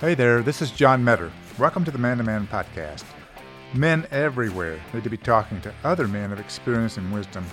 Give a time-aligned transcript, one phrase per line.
[0.00, 1.30] Hey there, this is John Meador.
[1.58, 3.04] Welcome to the Man to Man podcast.
[3.74, 7.44] Men everywhere need to be talking to other men of experience and wisdom.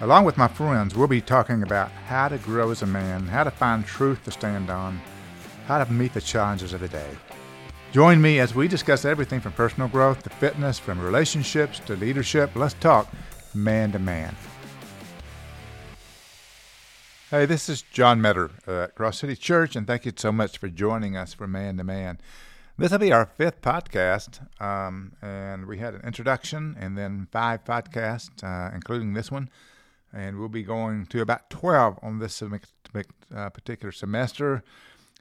[0.00, 3.44] Along with my friends, we'll be talking about how to grow as a man, how
[3.44, 5.00] to find truth to stand on,
[5.68, 7.10] how to meet the challenges of the day.
[7.92, 12.56] Join me as we discuss everything from personal growth to fitness, from relationships to leadership.
[12.56, 13.06] Let's talk
[13.54, 14.34] man to man.
[17.34, 20.68] Hey, this is John Meador at Cross City Church, and thank you so much for
[20.68, 22.20] joining us for Man to Man.
[22.78, 27.64] This will be our fifth podcast, um, and we had an introduction and then five
[27.64, 29.50] podcasts, uh, including this one,
[30.12, 34.62] and we'll be going to about 12 on this uh, particular semester.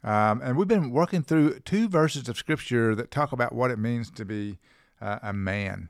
[0.03, 3.79] Um, and we've been working through two verses of Scripture that talk about what it
[3.79, 4.59] means to be
[5.01, 5.89] uh, a man.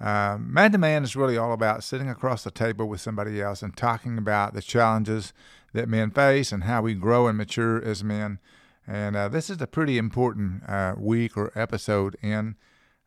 [0.00, 3.62] Uh, man to man is really all about sitting across the table with somebody else
[3.62, 5.32] and talking about the challenges
[5.72, 8.38] that men face and how we grow and mature as men.
[8.86, 12.56] And uh, this is a pretty important uh, week or episode in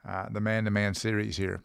[0.07, 1.61] uh, the man to man series here.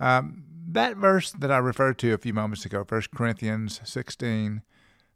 [0.00, 4.62] Um, that verse that I referred to a few moments ago, 1 Corinthians 16,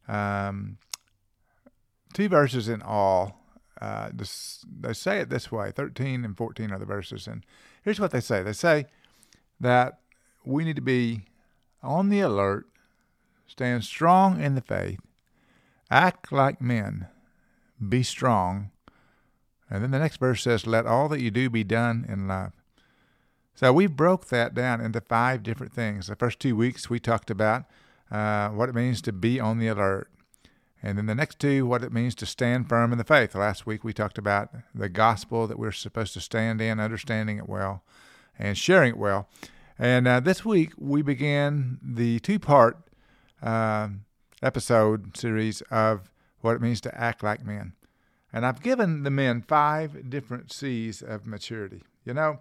[0.09, 0.79] um,
[2.13, 3.43] two verses in all.
[3.81, 7.27] Uh, this, they say it this way 13 and 14 are the verses.
[7.27, 7.45] And
[7.83, 8.87] here's what they say they say,
[9.61, 9.99] that
[10.45, 11.23] we need to be
[11.83, 12.67] on the alert,
[13.47, 15.01] stand strong in the faith,
[15.91, 17.09] act like men,
[17.89, 18.71] be strong.
[19.69, 22.53] And then the next verse says, Let all that you do be done in love.
[23.55, 26.07] So we broke that down into five different things.
[26.07, 27.65] The first two weeks we talked about
[28.11, 30.11] uh, what it means to be on the alert.
[30.83, 33.35] And then the next two, what it means to stand firm in the faith.
[33.35, 37.49] Last week we talked about the gospel that we're supposed to stand in, understanding it
[37.49, 37.83] well
[38.39, 39.29] and sharing it well.
[39.79, 42.79] And uh, this week we began the two part
[43.43, 43.89] uh,
[44.43, 47.73] episode series of what it means to act like men.
[48.33, 51.83] And I've given the men five different C's of maturity.
[52.05, 52.39] You know,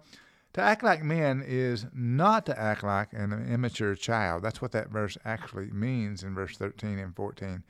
[0.52, 4.42] to act like men is not to act like an immature child.
[4.42, 7.62] That's what that verse actually means in verse 13 and 14.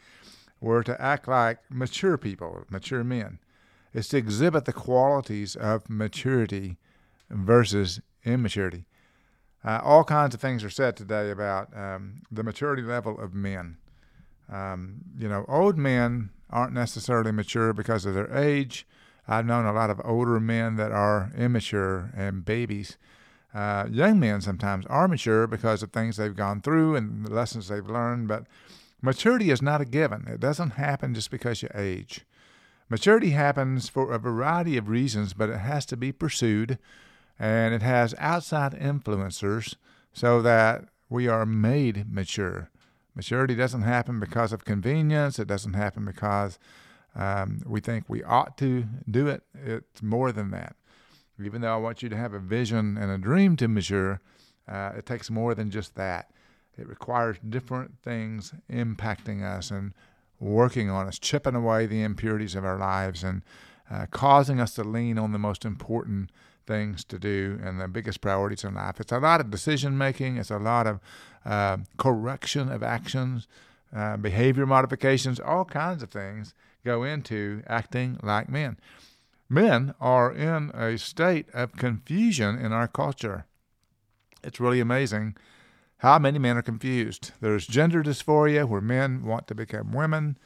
[0.61, 3.41] We're to act like mature people, mature men.
[3.93, 6.77] It's to exhibit the qualities of maturity
[7.29, 8.87] versus immaturity.
[9.65, 13.79] Uh, all kinds of things are said today about um, the maturity level of men.
[14.53, 18.87] Um, you know, old men aren't necessarily mature because of their age.
[19.27, 22.97] I've known a lot of older men that are immature and babies.
[23.53, 27.69] Uh, young men sometimes are mature because of things they've gone through and the lessons
[27.69, 28.45] they've learned, but
[29.03, 30.27] maturity is not a given.
[30.29, 32.25] It doesn't happen just because you age.
[32.89, 36.79] Maturity happens for a variety of reasons, but it has to be pursued
[37.39, 39.77] and it has outside influencers
[40.13, 42.71] so that we are made mature.
[43.15, 46.59] Maturity doesn't happen because of convenience, it doesn't happen because
[47.15, 49.43] um, we think we ought to do it.
[49.55, 50.77] It's more than that.
[51.43, 54.21] Even though I want you to have a vision and a dream to mature,
[54.69, 56.31] uh, it takes more than just that.
[56.79, 59.95] It requires different things impacting us and
[60.39, 63.43] working on us, chipping away the impurities of our lives and
[63.91, 66.31] uh, causing us to lean on the most important
[66.67, 69.01] things to do and the biggest priorities in life.
[69.01, 71.01] It's a lot of decision making, it's a lot of
[71.45, 73.47] uh, correction of actions,
[73.95, 76.55] uh, behavior modifications, all kinds of things
[76.85, 78.79] go into acting like men.
[79.49, 83.47] Men are in a state of confusion in our culture.
[84.43, 85.37] It's really amazing
[85.99, 87.33] how many men are confused.
[87.41, 90.37] There's gender dysphoria where men want to become women.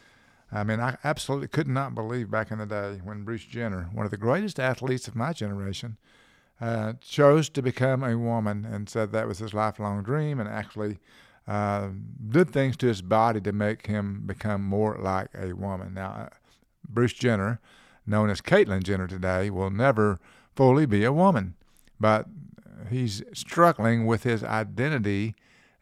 [0.53, 4.05] I mean, I absolutely could not believe back in the day when Bruce Jenner, one
[4.05, 5.97] of the greatest athletes of my generation,
[6.61, 10.99] uh, chose to become a woman and said that was his lifelong dream and actually
[11.47, 11.88] uh,
[12.28, 15.94] did things to his body to make him become more like a woman.
[15.94, 16.28] Now, uh,
[16.88, 17.61] Bruce Jenner,
[18.06, 20.19] known as Caitlyn Jenner today, will never
[20.55, 21.55] fully be a woman,
[21.99, 22.27] but
[22.91, 25.34] he's struggling with his identity,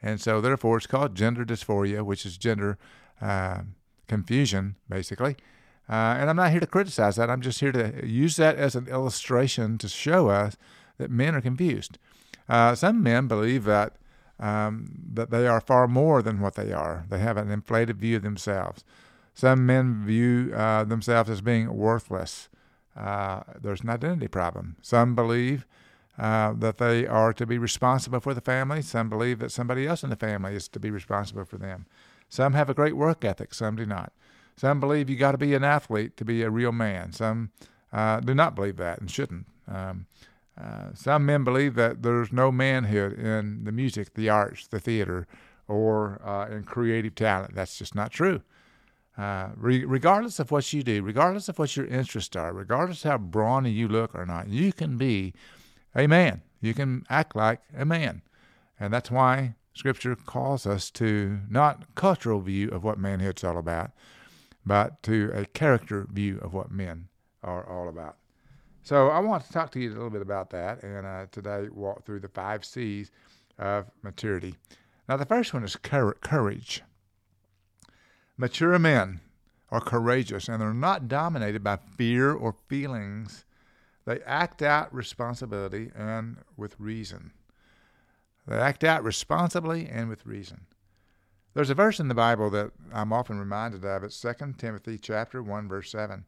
[0.02, 2.78] and so therefore it's called gender dysphoria, which is gender
[3.20, 3.62] uh,
[4.08, 5.36] confusion, basically.
[5.88, 7.30] Uh, and I'm not here to criticize that.
[7.30, 10.56] I'm just here to use that as an illustration to show us
[10.98, 11.98] that men are confused.
[12.48, 13.94] Uh, some men believe that
[14.40, 17.04] um, that they are far more than what they are.
[17.08, 18.84] They have an inflated view of themselves.
[19.34, 22.48] Some men view uh, themselves as being worthless.
[22.96, 24.76] Uh, there's an identity problem.
[24.80, 25.66] Some believe
[26.18, 28.82] uh, that they are to be responsible for the family.
[28.82, 31.86] Some believe that somebody else in the family is to be responsible for them.
[32.28, 34.12] Some have a great work ethic, some do not.
[34.56, 37.12] Some believe you got to be an athlete to be a real man.
[37.12, 37.50] Some
[37.92, 39.46] uh, do not believe that and shouldn't.
[39.66, 40.06] Um,
[40.60, 45.26] uh, some men believe that there's no manhood in the music, the arts, the theater,
[45.68, 47.54] or uh, in creative talent.
[47.54, 48.42] That's just not true.
[49.16, 53.18] Uh, re- regardless of what you do, regardless of what your interests are, regardless how
[53.18, 55.34] brawny you look or not, you can be
[55.94, 56.42] a man.
[56.60, 58.22] You can act like a man.
[58.80, 63.92] And that's why Scripture calls us to not cultural view of what manhood's all about,
[64.66, 67.06] but to a character view of what men
[67.44, 68.16] are all about.
[68.82, 71.68] So I want to talk to you a little bit about that, and uh, today
[71.70, 73.12] walk through the five C's
[73.56, 74.56] of maturity.
[75.08, 76.82] Now, the first one is courage.
[78.36, 79.20] Mature men
[79.70, 83.44] are courageous, and they're not dominated by fear or feelings.
[84.06, 87.30] They act out responsibility and with reason.
[88.48, 90.62] They act out responsibly and with reason.
[91.54, 94.02] There's a verse in the Bible that I'm often reminded of.
[94.02, 96.24] It's 2 Timothy chapter 1 verse 7.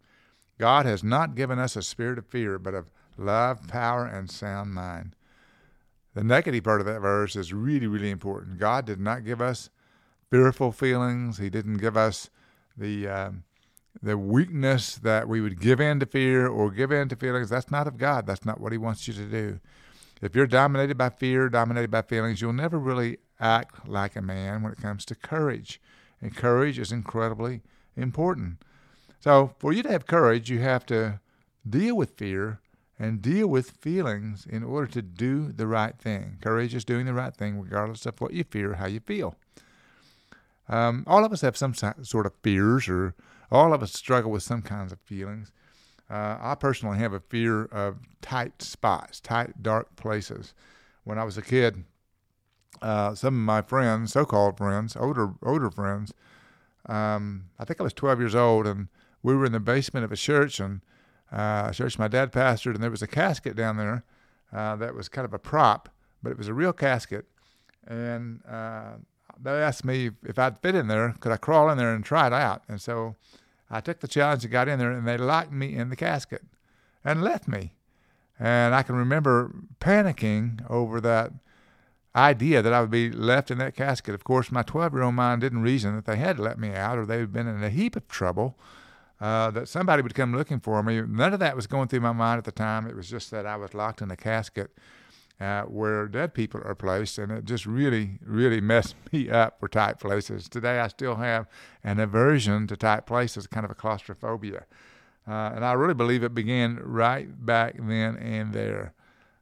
[0.59, 4.75] God has not given us a spirit of fear, but of love, power, and sound
[4.75, 5.17] mind.
[6.15, 8.59] The negative part of that verse is really, really important.
[8.59, 9.71] God did not give us
[10.31, 11.39] fearful feelings.
[11.39, 12.29] He didn't give us
[12.77, 13.45] the um,
[14.03, 17.49] the weakness that we would give in to fear or give in to feelings.
[17.49, 18.27] That's not of God.
[18.27, 19.61] That's not what He wants you to do.
[20.21, 24.63] If you're dominated by fear, dominated by feelings, you'll never really act like a man
[24.63, 25.81] when it comes to courage.
[26.21, 27.63] And courage is incredibly
[27.97, 28.63] important.
[29.21, 31.21] So, for you to have courage, you have to
[31.69, 32.61] deal with fear
[32.99, 36.37] and deal with feelings in order to do the right thing.
[36.43, 39.37] Courage is doing the right thing regardless of what you fear, how you feel.
[40.69, 43.15] Um, all of us have some sort of fears, or
[43.51, 45.51] all of us struggle with some kinds of feelings.
[46.11, 50.55] Uh, I personally have a fear of tight spots, tight, dark places.
[51.05, 51.85] When I was a kid,
[52.83, 56.12] uh, some of my friends, so-called friends, older older friends,
[56.87, 58.89] um, I think I was 12 years old, and
[59.23, 60.81] we were in the basement of a church, and
[61.33, 64.05] uh, a church my dad pastored, and there was a casket down there
[64.53, 65.89] uh, that was kind of a prop,
[66.23, 67.27] but it was a real casket,
[67.87, 68.95] and uh,
[69.41, 72.27] they asked me if I'd fit in there, could I crawl in there and try
[72.27, 73.15] it out, and so
[73.71, 76.43] I took the challenge and got in there, and they locked me in the casket
[77.05, 77.73] and left me.
[78.39, 81.33] And I can remember panicking over that
[82.17, 84.15] idea that I would be left in that casket.
[84.15, 86.75] Of course, my 12 year old mind didn't reason that they had to let me
[86.75, 88.59] out or they had been in a heap of trouble,
[89.21, 91.01] uh, that somebody would come looking for me.
[91.03, 92.87] None of that was going through my mind at the time.
[92.87, 94.71] It was just that I was locked in a casket
[95.41, 99.69] uh, where dead people are placed, and it just really, really messed me up for
[99.69, 100.49] tight places.
[100.49, 101.47] Today, I still have
[101.83, 104.67] an aversion to tight places, kind of a claustrophobia.
[105.27, 108.95] Uh, and I really believe it began right back then and there.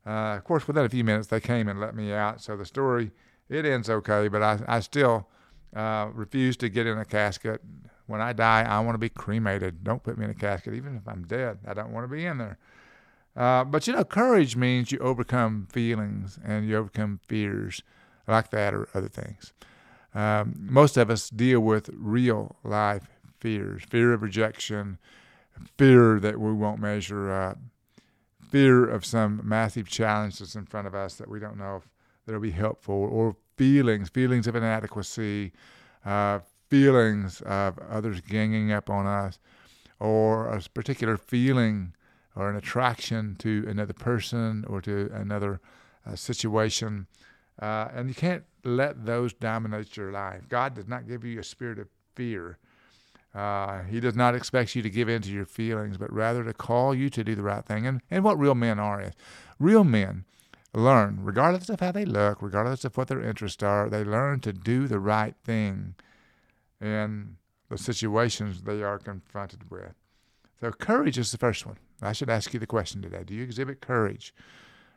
[0.06, 2.40] Uh, of course, within a few minutes, they came and let me out.
[2.40, 3.10] So the story,
[3.48, 5.28] it ends okay, but I, I still
[5.74, 7.60] uh, refuse to get in a casket.
[8.06, 9.84] When I die, I want to be cremated.
[9.84, 11.58] Don't put me in a casket, even if I'm dead.
[11.66, 12.58] I don't want to be in there.
[13.38, 17.84] Uh, but you know, courage means you overcome feelings and you overcome fears
[18.26, 19.52] like that or other things.
[20.12, 23.08] Um, most of us deal with real life
[23.38, 24.98] fears fear of rejection,
[25.76, 27.58] fear that we won't measure up,
[28.50, 31.88] fear of some massive challenge that's in front of us that we don't know if
[32.26, 35.52] that'll be helpful, or feelings, feelings of inadequacy,
[36.04, 39.38] uh, feelings of others ganging up on us,
[40.00, 41.94] or a particular feeling
[42.38, 45.60] or an attraction to another person or to another
[46.06, 47.08] uh, situation.
[47.60, 50.48] Uh, and you can't let those dominate your life.
[50.48, 52.58] God does not give you a spirit of fear.
[53.34, 56.54] Uh, he does not expect you to give in to your feelings, but rather to
[56.54, 57.86] call you to do the right thing.
[57.86, 59.12] And, and what real men are is
[59.58, 60.24] real men
[60.72, 64.52] learn, regardless of how they look, regardless of what their interests are, they learn to
[64.52, 65.94] do the right thing
[66.80, 67.36] in
[67.68, 69.94] the situations they are confronted with.
[70.60, 71.76] So, courage is the first one.
[72.02, 74.34] I should ask you the question today Do you exhibit courage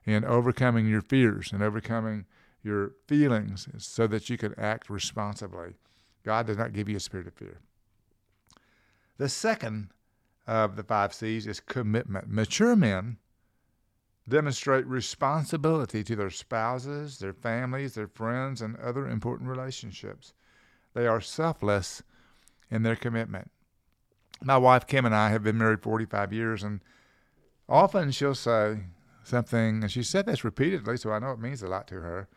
[0.05, 2.25] in overcoming your fears and overcoming
[2.63, 5.73] your feelings so that you can act responsibly?
[6.23, 7.59] God does not give you a spirit of fear.
[9.17, 9.89] The second
[10.47, 12.29] of the five C's is commitment.
[12.29, 13.17] Mature men
[14.27, 20.33] demonstrate responsibility to their spouses, their families, their friends, and other important relationships.
[20.93, 22.03] They are selfless
[22.69, 23.51] in their commitment
[24.43, 26.81] my wife Kim and I have been married 45 years, and
[27.69, 28.79] often she'll say
[29.23, 32.27] something, and she said this repeatedly, so I know it means a lot to her.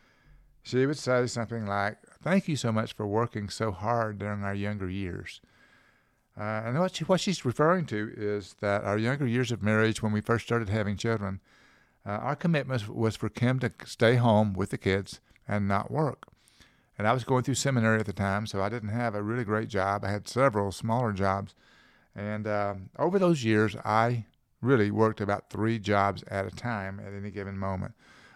[0.62, 4.54] She would say something like, Thank you so much for working so hard during our
[4.54, 5.40] younger years.
[6.38, 10.02] Uh, and what, she, what she's referring to is that our younger years of marriage,
[10.02, 11.40] when we first started having children,
[12.06, 16.26] uh, our commitment was for Kim to stay home with the kids and not work.
[16.98, 19.44] And I was going through seminary at the time, so I didn't have a really
[19.44, 20.04] great job.
[20.04, 21.54] I had several smaller jobs.
[22.16, 24.26] And um, over those years, I
[24.60, 27.94] really worked about three jobs at a time at any given moment.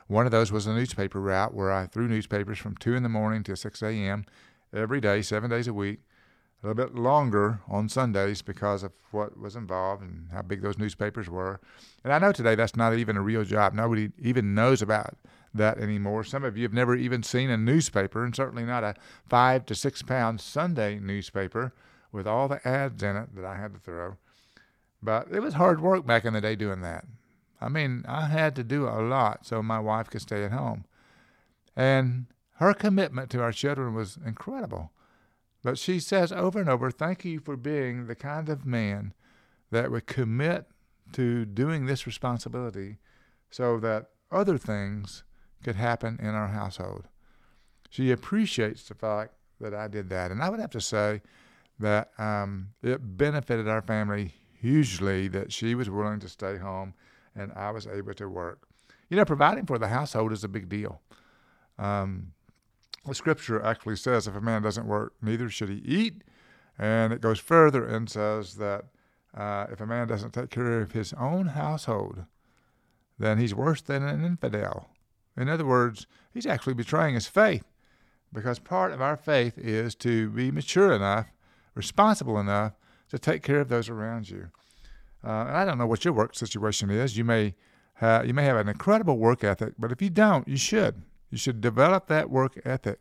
[0.09, 3.09] One of those was a newspaper route where I threw newspapers from 2 in the
[3.09, 4.25] morning to 6 a.m.
[4.73, 6.01] every day, seven days a week.
[6.63, 10.79] a little bit longer on Sundays because of what was involved and how big those
[10.79, 11.61] newspapers were.
[12.05, 13.75] And I know today that's not even a real job.
[13.75, 15.15] Nobody even knows about
[15.55, 16.25] that anymore.
[16.25, 18.95] Some of you have never even seen a newspaper, and certainly not a
[19.29, 21.75] five to six pound Sunday newspaper
[22.13, 24.17] with all the ads in it that I had to throw.
[25.03, 27.05] But it was hard work back in the day doing that.
[27.61, 30.85] I mean, I had to do a lot so my wife could stay at home.
[31.77, 34.91] And her commitment to our children was incredible.
[35.63, 39.13] But she says over and over, Thank you for being the kind of man
[39.71, 40.67] that would commit
[41.13, 42.99] to doing this responsibility
[43.51, 45.25] so that other things
[45.63, 47.09] could happen in our household.
[47.91, 50.31] She appreciates the fact that I did that.
[50.31, 51.23] And I would have to say
[51.79, 56.95] that um, it benefited our family hugely that she was willing to stay home
[57.35, 58.69] and I was able to work.
[59.09, 61.01] You know, providing for the household is a big deal.
[61.79, 62.33] Um,
[63.07, 66.23] the scripture actually says if a man doesn't work, neither should he eat.
[66.79, 68.85] And it goes further and says that
[69.37, 72.25] uh, if a man doesn't take care of his own household,
[73.19, 74.91] then he's worse than an infidel.
[75.37, 77.65] In other words, he's actually betraying his faith
[78.33, 81.27] because part of our faith is to be mature enough,
[81.79, 82.73] responsible enough
[83.09, 84.51] to take care of those around you.
[85.25, 87.17] Uh, and I don't know what your work situation is.
[87.17, 87.55] You may
[87.95, 91.03] ha- you may have an incredible work ethic, but if you don't, you should.
[91.31, 93.01] You should develop that work ethic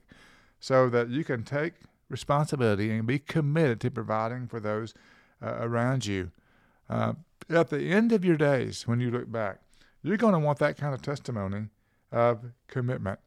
[0.59, 1.73] so that you can take
[2.09, 4.93] responsibility and be committed to providing for those
[5.41, 6.31] uh, around you.
[6.89, 7.13] Uh,
[7.49, 9.59] at the end of your days, when you look back,
[10.03, 11.67] you're going to want that kind of testimony
[12.11, 13.19] of commitment.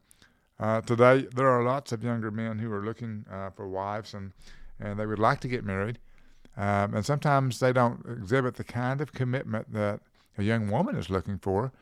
[0.58, 4.32] Uh, today, there are lots of younger men who are looking uh, for wives and,
[4.80, 5.98] and they would like to get married.
[6.56, 10.00] Um, and sometimes they don't exhibit the kind of commitment that
[10.36, 11.72] a young woman is looking for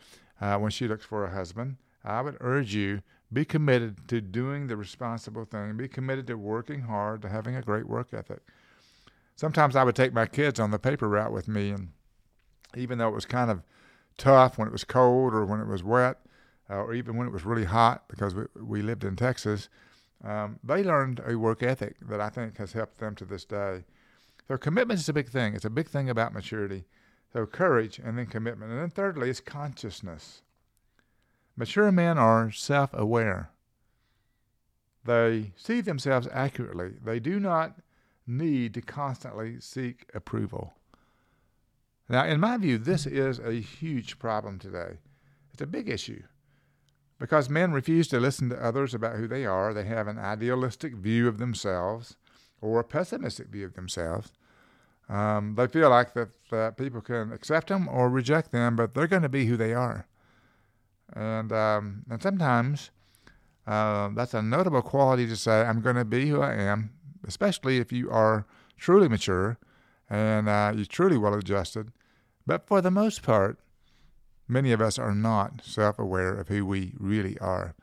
[0.41, 1.77] uh, when she looks for a husband.
[2.05, 3.03] I would urge you
[3.33, 5.77] be committed to doing the responsible thing.
[5.77, 8.41] Be committed to working hard, to having a great work ethic.
[9.37, 11.89] Sometimes I would take my kids on the paper route with me, and
[12.77, 13.63] even though it was kind of
[14.17, 16.19] tough when it was cold or when it was wet,
[16.71, 19.69] uh, or even when it was really hot because we, we lived in Texas,
[20.25, 23.85] um, they learned a work ethic that I think has helped them to this day.
[24.49, 25.55] So commitment is a big thing.
[25.55, 26.85] It's a big thing about maturity.
[27.33, 28.73] So courage and then commitment.
[28.73, 30.43] And then thirdly is consciousness.
[31.57, 33.51] Mature men are self aware.
[35.05, 36.95] They see themselves accurately.
[37.03, 37.79] They do not
[38.27, 40.75] need to constantly seek approval.
[42.09, 44.99] Now, in my view, this is a huge problem today.
[45.53, 46.23] It's a big issue
[47.19, 49.75] because men refuse to listen to others about who they are.
[49.75, 52.17] They have an idealistic view of themselves
[52.61, 54.33] or a pessimistic view of themselves.
[55.09, 59.07] Um, they feel like that, that people can accept them or reject them, but they're
[59.07, 60.07] going to be who they are.
[61.15, 62.91] And um, and sometimes
[63.67, 66.91] uh, that's a notable quality to say, I'm going to be who I am,
[67.27, 68.47] especially if you are
[68.77, 69.59] truly mature
[70.11, 71.93] and uh, you're truly well adjusted.
[72.47, 73.59] But for the most part,
[74.49, 77.75] many of us are not self aware of who we really are.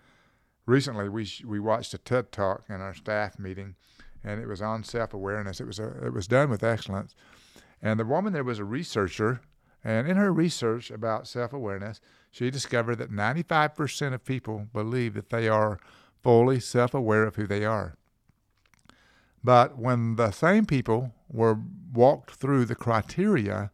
[0.66, 3.76] Recently, we, we watched a TED talk in our staff meeting,
[4.24, 5.62] and it was on self awareness.
[5.62, 7.16] It was, a, it was done with excellence.
[7.82, 9.42] And the woman there was a researcher,
[9.84, 15.30] and in her research about self awareness, she discovered that 95% of people believe that
[15.30, 15.80] they are
[16.24, 17.96] fully self aware of who they are.
[19.44, 21.60] But when the same people were
[21.94, 23.70] walked through the criteria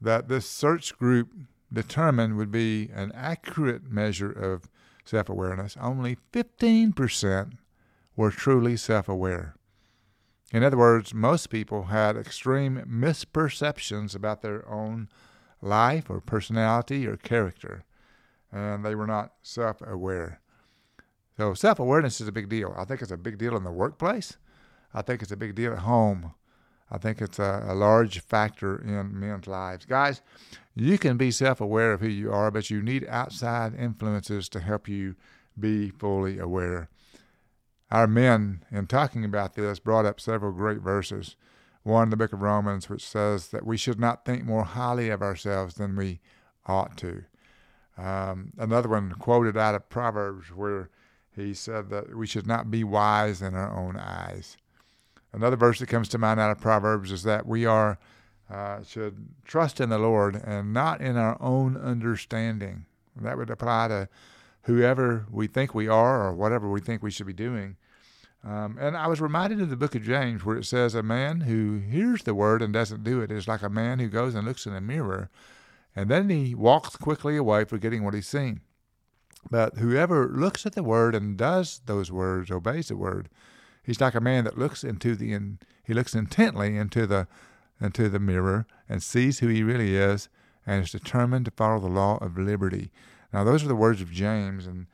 [0.00, 1.32] that this search group
[1.72, 4.68] determined would be an accurate measure of
[5.04, 7.52] self awareness, only 15%
[8.16, 9.54] were truly self aware.
[10.52, 15.08] In other words, most people had extreme misperceptions about their own
[15.62, 17.84] life or personality or character,
[18.50, 20.40] and they were not self aware.
[21.36, 22.74] So, self awareness is a big deal.
[22.76, 24.36] I think it's a big deal in the workplace.
[24.92, 26.34] I think it's a big deal at home.
[26.90, 29.86] I think it's a, a large factor in men's lives.
[29.86, 30.22] Guys,
[30.74, 34.60] you can be self aware of who you are, but you need outside influences to
[34.60, 35.14] help you
[35.58, 36.88] be fully aware.
[37.90, 41.36] Our men, in talking about this, brought up several great verses
[41.82, 45.08] one in the book of Romans, which says that we should not think more highly
[45.08, 46.20] of ourselves than we
[46.66, 47.24] ought to.
[47.96, 50.90] Um, another one quoted out of Proverbs, where
[51.34, 54.56] he said that we should not be wise in our own eyes.
[55.32, 57.98] Another verse that comes to mind out of Proverbs is that we are
[58.50, 62.84] uh, should trust in the Lord and not in our own understanding.
[63.20, 64.08] That would apply to
[64.62, 67.76] whoever we think we are or whatever we think we should be doing.
[68.42, 71.42] Um, and I was reminded of the book of James where it says, A man
[71.42, 74.46] who hears the word and doesn't do it is like a man who goes and
[74.46, 75.30] looks in a mirror
[75.94, 78.60] and then he walks quickly away, forgetting what he's seen.
[79.50, 83.28] But whoever looks at the word and does those words, obeys the word,
[83.90, 87.26] He's like a man that looks into the in, he looks intently into the
[87.80, 90.28] into the mirror and sees who he really is
[90.64, 92.92] and is determined to follow the law of liberty.
[93.32, 94.86] Now those are the words of James in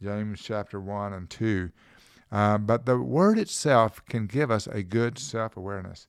[0.00, 1.72] James chapter one and two.
[2.30, 6.06] Uh, but the word itself can give us a good self awareness.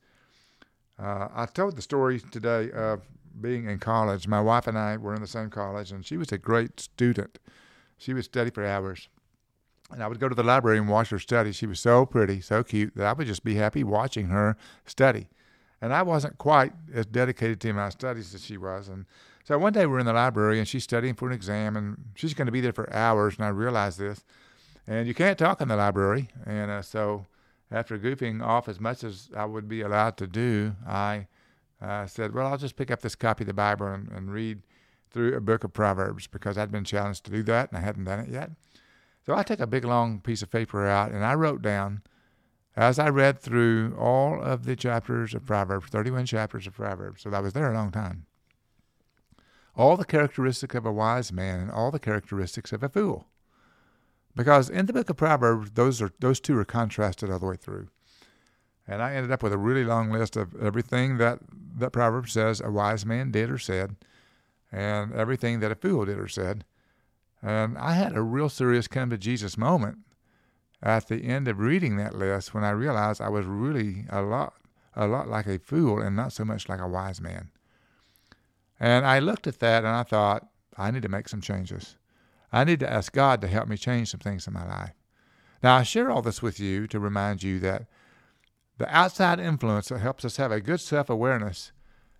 [0.99, 3.07] Uh, I told the story today of
[3.41, 4.27] being in college.
[4.27, 7.39] My wife and I were in the same college, and she was a great student.
[7.97, 9.09] She would study for hours.
[9.91, 11.51] And I would go to the library and watch her study.
[11.51, 15.27] She was so pretty, so cute, that I would just be happy watching her study.
[15.81, 18.87] And I wasn't quite as dedicated to my studies as she was.
[18.87, 19.05] And
[19.43, 22.33] so one day we're in the library and she's studying for an exam and she's
[22.33, 23.35] going to be there for hours.
[23.37, 24.23] And I realized this.
[24.87, 26.29] And you can't talk in the library.
[26.45, 27.27] And uh, so
[27.71, 31.27] after goofing off as much as I would be allowed to do, I
[31.81, 34.61] uh, said, Well, I'll just pick up this copy of the Bible and, and read
[35.11, 38.05] through a book of Proverbs because I'd been challenged to do that and I hadn't
[38.05, 38.51] done it yet.
[39.25, 42.03] So I took a big long piece of paper out and I wrote down,
[42.75, 47.31] as I read through all of the chapters of Proverbs, 31 chapters of Proverbs, so
[47.31, 48.27] I was there a long time,
[49.75, 53.27] all the characteristics of a wise man and all the characteristics of a fool.
[54.35, 57.55] Because in the book of Proverbs, those are those two are contrasted all the way
[57.55, 57.87] through.
[58.87, 61.39] And I ended up with a really long list of everything that
[61.77, 63.95] that proverb says a wise man did or said,
[64.71, 66.65] and everything that a fool did or said.
[67.45, 69.99] And I had a real serious come to Jesus moment
[70.81, 74.53] at the end of reading that list when I realized I was really a lot
[74.95, 77.51] a lot like a fool and not so much like a wise man.
[78.79, 80.47] And I looked at that and I thought,
[80.77, 81.97] I need to make some changes.
[82.51, 84.93] I need to ask God to help me change some things in my life.
[85.61, 87.87] Now, I share all this with you to remind you that
[88.77, 91.73] the outside influence that helps us have a good self awareness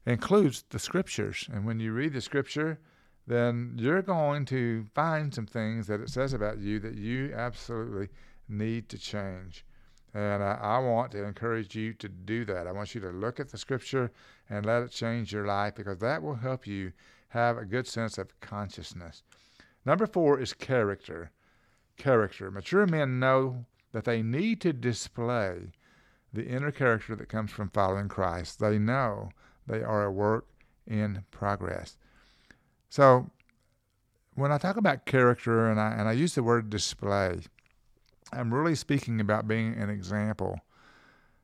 [0.06, 1.48] includes the scriptures.
[1.52, 2.80] And when you read the scripture,
[3.28, 8.10] then you're going to find some things that it says about you that you absolutely
[8.48, 9.66] need to change.
[10.14, 12.68] And I, I, want to encourage you to do that.
[12.68, 14.12] I want you to look at the scripture
[14.50, 16.94] and let it change your life because that will help you
[17.30, 19.24] have a good sense of consciousness.
[19.86, 21.32] Number four is character.
[21.98, 22.50] Character.
[22.50, 25.72] Mature men know that they need to display
[26.32, 28.60] the inner character that comes from following Christ.
[28.60, 29.30] They know
[29.68, 30.46] they are a work
[30.88, 31.98] in progress.
[32.90, 33.30] So,
[34.36, 37.40] when I talk about character and I, and I use the word display,
[38.34, 40.60] I'm really speaking about being an example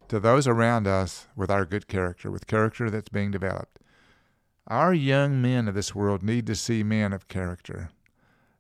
[0.09, 3.79] to those around us with our good character, with character that's being developed.
[4.67, 7.89] Our young men of this world need to see men of character.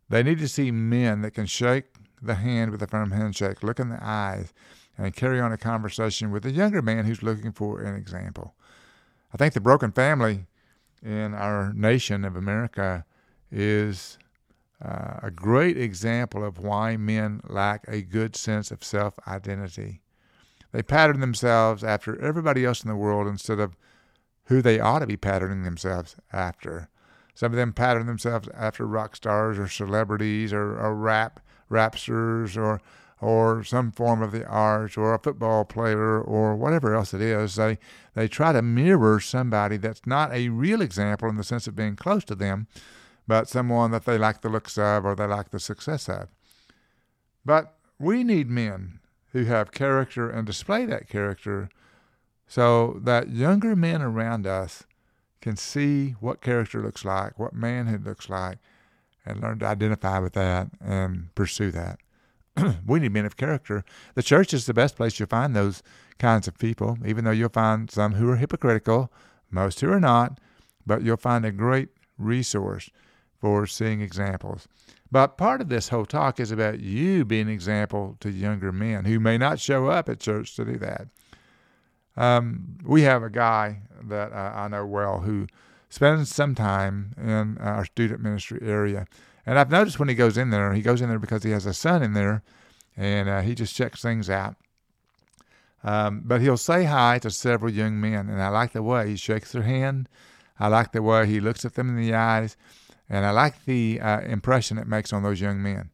[0.09, 1.85] They need to see men that can shake
[2.21, 4.53] the hand with a firm handshake, look in the eyes,
[4.97, 8.53] and carry on a conversation with a younger man who's looking for an example.
[9.33, 10.45] I think the broken family
[11.03, 13.05] in our nation of America
[13.51, 14.17] is
[14.83, 20.01] uh, a great example of why men lack a good sense of self identity.
[20.71, 23.75] They pattern themselves after everybody else in the world instead of
[24.45, 26.89] who they ought to be patterning themselves after.
[27.33, 32.81] Some of them pattern themselves after rock stars or celebrities or, or rap rapsters or
[33.21, 37.55] or some form of the arts or a football player or whatever else it is.
[37.55, 37.77] They
[38.13, 41.95] they try to mirror somebody that's not a real example in the sense of being
[41.95, 42.67] close to them,
[43.27, 46.27] but someone that they like the looks of or they like the success of.
[47.45, 48.99] But we need men
[49.31, 51.69] who have character and display that character
[52.47, 54.83] so that younger men around us
[55.39, 58.57] can see what character looks like, what manhood looks like,
[59.25, 61.99] and learn to identify with that and pursue that.
[62.85, 63.83] we need men of character.
[64.15, 65.83] The church is the best place you'll find those
[66.19, 69.11] kinds of people, even though you'll find some who are hypocritical,
[69.49, 70.39] most who are not,
[70.85, 72.89] but you'll find a great resource
[73.39, 74.67] for seeing examples.
[75.11, 79.05] But part of this whole talk is about you being an example to younger men
[79.05, 81.07] who may not show up at church to do that.
[82.15, 85.47] Um, we have a guy that uh, I know well who
[85.89, 89.05] spends some time in our student ministry area.
[89.45, 91.65] And I've noticed when he goes in there, he goes in there because he has
[91.65, 92.43] a son in there
[92.95, 94.55] and uh, he just checks things out.
[95.83, 99.15] Um, but he'll say hi to several young men, and I like the way he
[99.15, 100.07] shakes their hand.
[100.59, 102.55] I like the way he looks at them in the eyes,
[103.09, 105.89] and I like the uh, impression it makes on those young men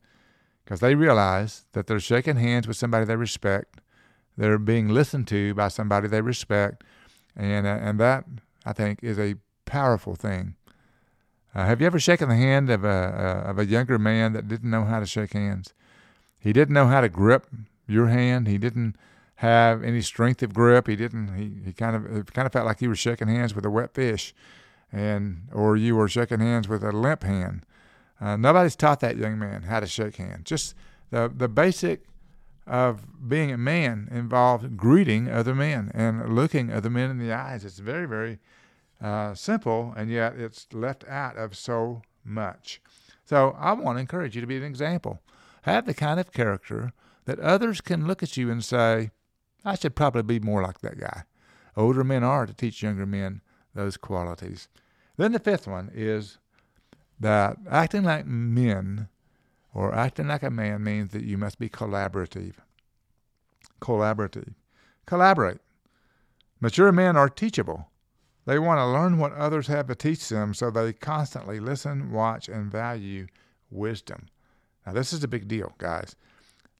[0.65, 3.79] because they realize that they're shaking hands with somebody they respect
[4.37, 6.83] they're being listened to by somebody they respect,
[7.35, 8.25] and uh, and that
[8.65, 10.55] I think is a powerful thing.
[11.57, 14.47] Uh, have you ever shaken the hand of a uh, of a younger man that
[14.47, 15.73] didn't know how to shake hands?
[16.37, 17.47] He didn't know how to grip
[17.87, 18.47] your hand.
[18.47, 18.95] He didn't
[19.37, 20.85] have any strength of grip.
[20.85, 21.35] He didn't.
[21.35, 23.95] He, he kind of kind of felt like he was shaking hands with a wet
[23.95, 24.35] fish,
[24.93, 27.65] and or you were shaking hands with a limp hand.
[28.21, 30.43] Uh, nobody's taught that young man how to shake hands.
[30.43, 30.75] Just
[31.09, 32.03] the the basic
[32.67, 37.65] of being a man involves greeting other men and looking other men in the eyes.
[37.65, 38.37] It's very, very
[39.01, 42.81] uh, simple, and yet it's left out of so much.
[43.25, 45.21] So I want to encourage you to be an example.
[45.63, 46.93] Have the kind of character
[47.25, 49.11] that others can look at you and say,
[49.65, 51.23] I should probably be more like that guy.
[51.75, 53.41] Older men are to teach younger men
[53.75, 54.69] those qualities.
[55.17, 56.37] Then the fifth one is
[57.19, 59.09] that acting like men
[59.73, 62.55] or acting like a man means that you must be collaborative.
[63.81, 64.53] Collaborative.
[65.05, 65.59] Collaborate.
[66.59, 67.89] Mature men are teachable.
[68.47, 72.47] They want to learn what others have to teach them, so they constantly listen, watch,
[72.47, 73.27] and value
[73.69, 74.29] wisdom.
[74.85, 76.15] Now, this is a big deal, guys.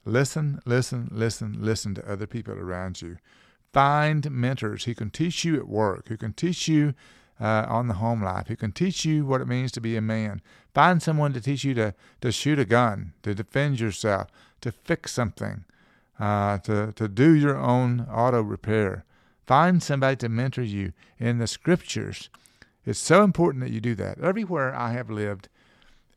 [0.06, 3.18] Listen, listen, listen, listen to other people around you.
[3.74, 6.94] Find mentors who can teach you at work, who can teach you
[7.38, 10.02] uh, on the home life, who can teach you what it means to be a
[10.02, 10.42] man.
[10.74, 14.30] Find someone to teach you to, to shoot a gun, to defend yourself,
[14.62, 15.66] to fix something,
[16.18, 19.04] uh, to, to do your own auto repair.
[19.48, 22.30] Find somebody to mentor you in the scriptures.
[22.86, 24.20] It's so important that you do that.
[24.20, 25.48] Everywhere I have lived,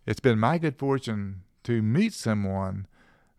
[0.04, 2.88] it's been my good fortune to meet someone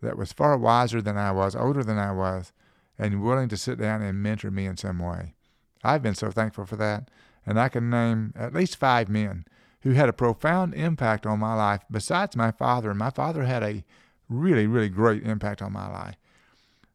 [0.01, 2.53] that was far wiser than I was, older than I was,
[2.97, 5.35] and willing to sit down and mentor me in some way.
[5.83, 7.11] I've been so thankful for that,
[7.45, 9.43] and I can name at least five men
[9.81, 12.91] who had a profound impact on my life besides my father.
[12.91, 13.83] And my father had a
[14.29, 16.15] really, really great impact on my life.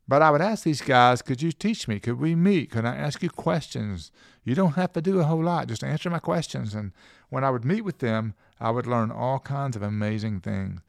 [0.09, 1.99] But I would ask these guys, could you teach me?
[1.99, 2.71] Could we meet?
[2.71, 4.13] Could I ask you questions?
[4.45, 5.67] You don't have to do a whole lot.
[5.67, 6.75] Just answer my questions.
[6.75, 6.93] And
[7.29, 10.81] when I would meet with them, I would learn all kinds of amazing things.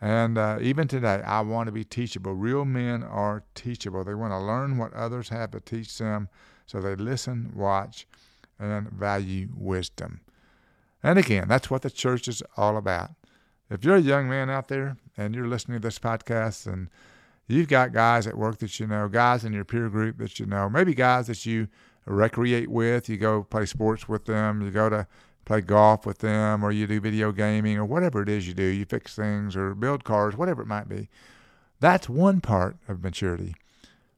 [0.00, 2.34] And uh, even today, I want to be teachable.
[2.34, 4.04] Real men are teachable.
[4.04, 6.28] They want to learn what others have to teach them,
[6.66, 8.06] so they listen, watch,
[8.58, 10.20] and value wisdom.
[11.02, 13.12] And again, that's what the church is all about.
[13.70, 16.90] If you're a young man out there and you're listening to this podcast and
[17.46, 20.46] you've got guys at work that you know, guys in your peer group that you
[20.46, 21.68] know, maybe guys that you
[22.06, 25.06] recreate with, you go play sports with them, you go to
[25.44, 28.64] play golf with them, or you do video gaming, or whatever it is you do,
[28.64, 31.08] you fix things or build cars, whatever it might be.
[31.80, 33.54] That's one part of maturity.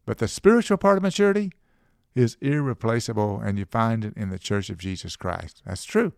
[0.04, 1.52] But the spiritual part of maturity
[2.14, 5.62] is irreplaceable, and you find it in the Church of Jesus Christ.
[5.66, 6.12] That's true.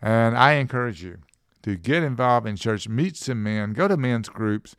[0.00, 1.18] And I encourage you
[1.62, 4.74] to get involved in church, meet some men, go to men's groups.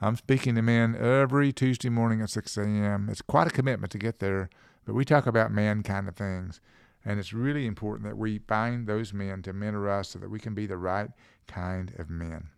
[0.00, 3.08] I'm speaking to men every Tuesday morning at 6 a.m.
[3.10, 4.50] It's quite a commitment to get there,
[4.84, 6.60] but we talk about man kind of things.
[7.04, 10.40] And it's really important that we find those men to mentor us so that we
[10.40, 11.10] can be the right
[11.46, 12.48] kind of men.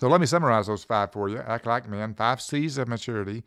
[0.00, 1.38] So let me summarize those five for you.
[1.38, 3.44] Act like men, five C's of maturity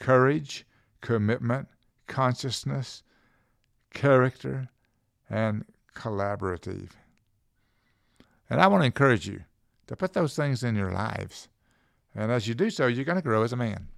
[0.00, 0.64] courage,
[1.00, 1.68] commitment,
[2.06, 3.02] consciousness,
[3.92, 4.68] character,
[5.28, 6.90] and collaborative.
[8.48, 9.42] And I want to encourage you
[9.86, 11.48] to put those things in your lives.
[12.14, 13.88] And as you do so, you're going to grow as a man.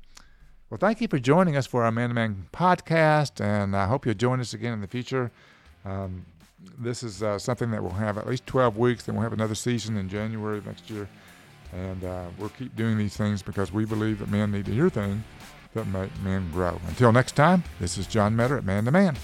[0.69, 4.07] Well, thank you for joining us for our Man to Man podcast, and I hope
[4.07, 5.33] you'll join us again in the future.
[5.85, 6.25] Um,
[6.79, 9.55] this is uh, something that we'll have at least 12 weeks, then we'll have another
[9.55, 11.09] season in January of next year.
[11.73, 14.91] And uh, we'll keep doing these things because we believe that men need to hear
[14.91, 15.23] things
[15.75, 16.81] that make men grow.
[16.89, 19.17] Until next time, this is John Meador at Man to Man.